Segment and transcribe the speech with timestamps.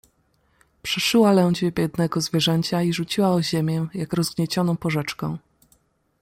[0.81, 5.37] "Przeszyła lędźwie biednego zwierzęcia i rzuciła o ziemię jak rozgniecioną porzeczkę."